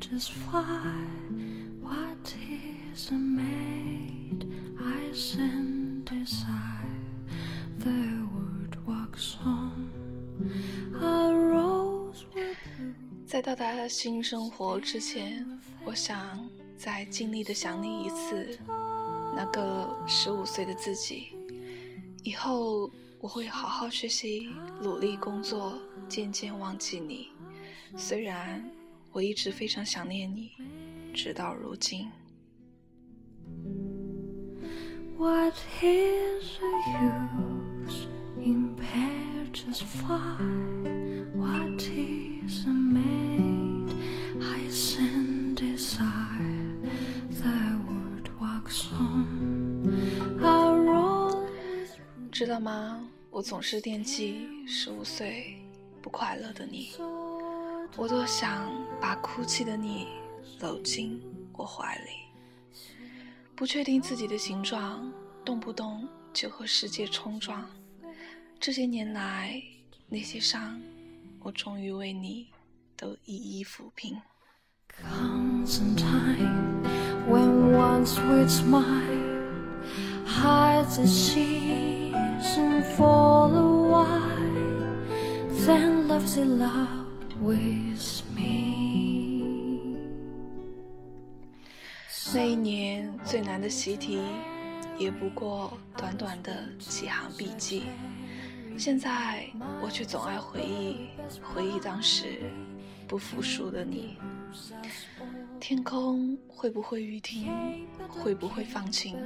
[0.00, 1.04] just fly.
[1.80, 2.34] What
[2.92, 4.46] is a maid?
[4.80, 6.46] I synthesize.
[7.78, 9.90] The word walks on.
[11.00, 12.94] A rose will bloom.
[13.26, 15.46] 在到达新生活之前，
[15.84, 18.58] 我想再尽力的想你一次，
[19.34, 21.28] 那个十五岁的自己。
[22.22, 22.90] 以后
[23.20, 24.48] 我会好好学习，
[24.80, 25.78] 努力工作，
[26.08, 27.28] 渐渐忘记你。
[27.96, 28.64] 虽然
[29.16, 30.52] 我一直非常想念你，
[31.14, 32.06] 直到如今。
[35.16, 36.58] What is
[37.00, 38.08] use
[38.44, 38.76] in
[39.54, 40.36] just fly?
[41.34, 43.90] What is a maid?
[44.38, 46.76] I send desire.
[47.30, 49.94] The word walks on.
[50.42, 51.96] A rose
[52.30, 53.08] 知道吗？
[53.30, 55.56] 我总是惦记十五岁
[56.02, 56.90] 不快乐的你，
[57.98, 60.08] 我多想把哭泣的你
[60.60, 61.18] 搂进
[61.54, 62.10] 我怀里。
[63.54, 65.10] 不确定自己的形状，
[65.42, 67.64] 动不动就和世界冲撞。
[68.60, 69.62] 这些年来，
[70.08, 70.78] 那些伤，
[71.40, 72.48] 我终于为你
[72.96, 74.20] 都一一抚平。
[87.40, 89.96] with me.
[92.34, 94.20] 那一年最难的习题
[94.98, 97.84] 也不过短短的几行笔记。
[98.78, 99.46] 现在
[99.82, 101.08] 我却总爱回忆
[101.42, 102.50] 回忆当时
[103.08, 104.18] 不服输的你。
[105.58, 109.16] 天空会不会雨停会不会放晴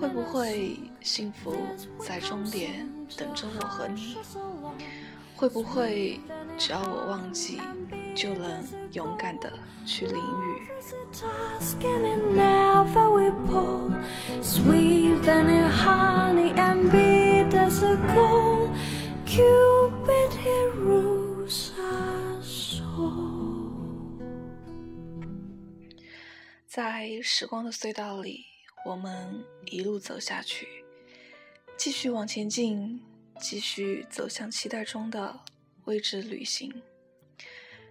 [0.00, 1.54] 会不会幸福
[2.00, 4.16] 在终点等着我和你。
[5.42, 6.20] 会不会
[6.56, 7.60] 只要我忘记，
[8.14, 9.52] 就能勇敢的
[9.84, 10.70] 去淋雨？
[26.68, 28.44] 在时光的隧道里，
[28.86, 30.68] 我们一路走下去，
[31.76, 33.02] 继续往前进，
[33.40, 35.40] 继续走向期待中的
[35.84, 36.72] 未知旅行。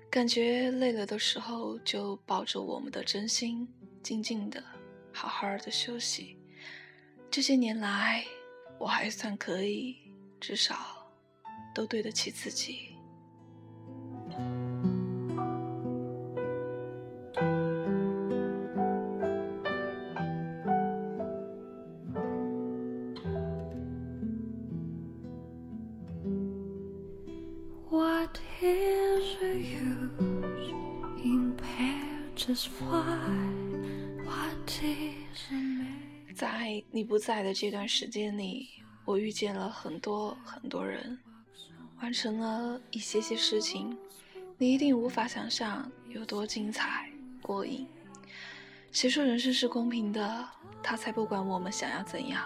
[0.09, 3.67] 感觉累了的时候，就抱着我们的真心，
[4.03, 4.63] 静静的、
[5.13, 6.37] 好好的休息。
[7.29, 8.25] 这些年来，
[8.77, 9.95] 我还算可以，
[10.39, 11.09] 至少
[11.73, 12.90] 都对得起自己。
[28.31, 30.71] What is use
[31.21, 31.53] in
[32.33, 33.03] just fly?
[34.23, 38.69] What is a 在你不在的这段时间里，
[39.03, 41.19] 我遇见了很多很多人，
[42.01, 43.97] 完成了一些些事情，
[44.57, 47.85] 你一定无法想象有多精彩过瘾。
[48.93, 50.47] 谁说人生是公平的？
[50.81, 52.45] 他才不管我们想要怎样。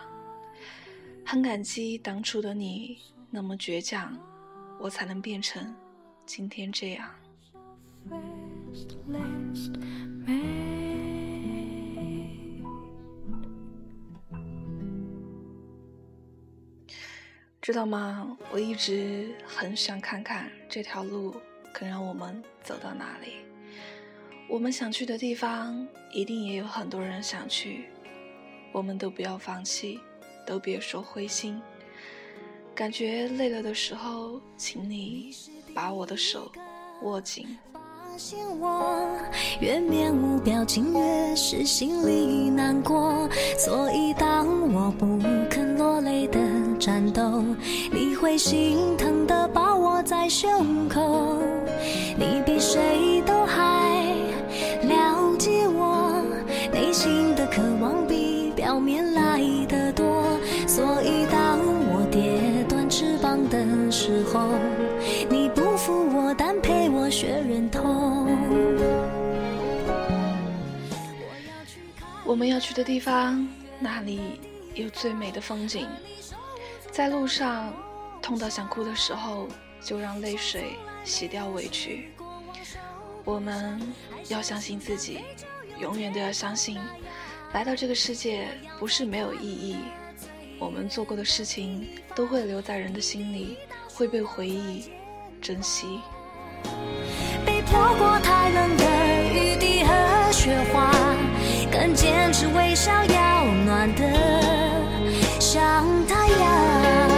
[1.23, 2.97] 很感激当初的你
[3.29, 4.17] 那么倔强，
[4.79, 5.75] 我才能变成
[6.25, 7.09] 今天这样。
[17.61, 18.37] 知道吗？
[18.51, 21.35] 我一直很想看看这条路
[21.73, 23.37] 可让我们走到哪里。
[24.47, 27.89] 我们想去的地方，一定也有很多人想去。
[28.71, 29.99] 我们都不要放弃，
[30.45, 31.59] 都别说灰心。
[32.75, 35.33] 感觉累了的时候，请你
[35.73, 36.51] 把我的手
[37.03, 37.47] 握紧。
[37.71, 37.81] 发
[38.17, 39.07] 现我
[39.61, 43.29] 越面无表情，越是心里难过。
[43.57, 45.19] 所以当我不
[45.49, 46.39] 肯落泪的
[46.77, 47.43] 战斗，
[47.93, 51.37] 你会心疼的把我在胸口。
[52.17, 54.05] 你比谁都还
[54.83, 56.21] 了解我
[56.73, 59.04] 内心的渴望，比表面
[63.63, 64.49] 的时候，
[65.29, 68.27] 你不负我，但陪我学忍痛。
[72.25, 73.47] 我们要去的地方，
[73.79, 74.39] 那里
[74.73, 75.87] 有最美的风景。
[76.91, 77.73] 在路上
[78.21, 79.47] 痛到想哭的时候，
[79.81, 80.73] 就让泪水
[81.03, 82.09] 洗掉委屈。
[83.23, 83.81] 我们
[84.27, 85.19] 要相信自己，
[85.79, 86.77] 永远都要相信，
[87.53, 88.47] 来到这个世界
[88.79, 89.77] 不是没有意义。
[90.57, 93.57] 我们做过的事情都会留在人的心里
[93.93, 94.85] 会被回忆
[95.41, 95.99] 珍惜。
[97.45, 98.83] 被泼过太冷的
[99.33, 100.91] 雨滴和雪花
[101.71, 103.89] 更坚持微笑要暖
[105.39, 107.15] 像太阳。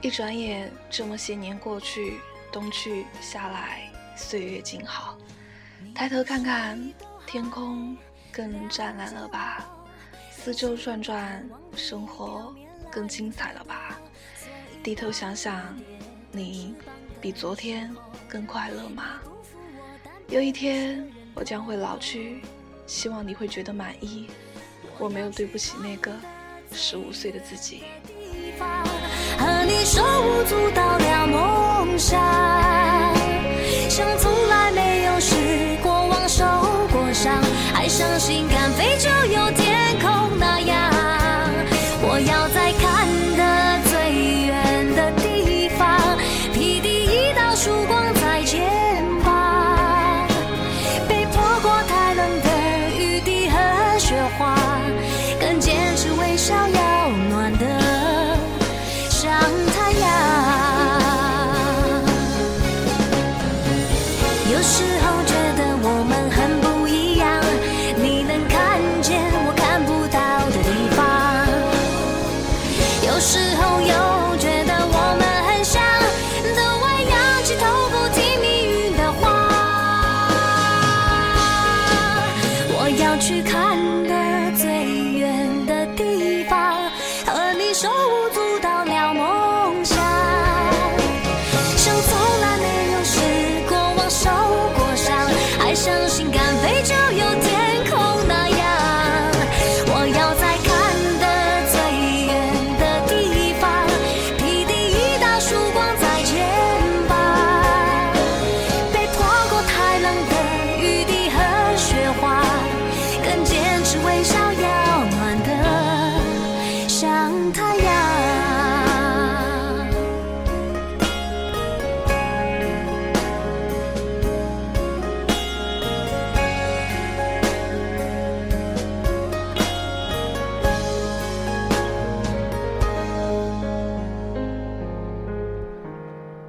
[0.00, 2.18] 一转眼这么些年过去
[2.50, 5.16] 冬去夏来，岁月静好。
[5.94, 6.92] 抬头看看
[7.26, 7.96] 天空，
[8.32, 9.66] 更湛蓝了吧？
[10.30, 12.54] 四周转转，生活
[12.90, 13.98] 更精彩了吧？
[14.82, 15.76] 低头想想，
[16.32, 16.74] 你
[17.20, 17.94] 比昨天
[18.28, 19.20] 更快乐吗？
[20.28, 22.42] 有一天我将会老去，
[22.86, 24.28] 希望你会觉得满意。
[24.98, 26.12] 我没有对不起那个
[26.72, 27.84] 十五岁的自己。
[29.38, 31.26] 和你手舞足蹈聊
[31.98, 32.20] 伤，
[33.88, 36.44] 像从来没有失过望、受
[36.92, 37.42] 过伤，
[37.74, 39.50] 爱上心肝肺就有
[64.58, 64.87] 可是。